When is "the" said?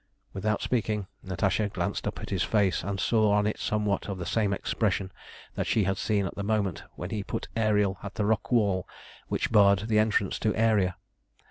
4.17-4.25, 6.33-6.41, 7.53-7.61, 8.15-8.25, 9.87-9.99